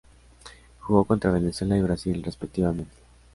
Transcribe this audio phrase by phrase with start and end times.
[0.79, 2.89] Jugó contra Venezuela y Brasil, respectivamente.